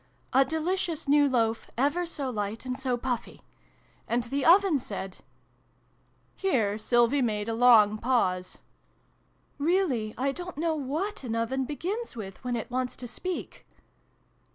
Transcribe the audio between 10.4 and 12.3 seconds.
know what an Oven begins